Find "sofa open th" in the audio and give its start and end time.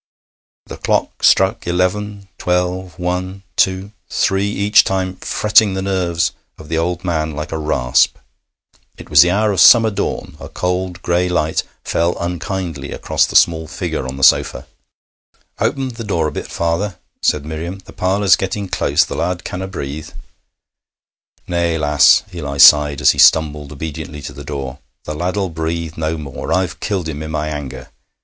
14.23-16.07